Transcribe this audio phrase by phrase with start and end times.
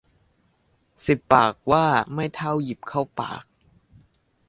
[1.05, 3.43] สิบปากว่าไม่เท่าหยิบเข้าปาก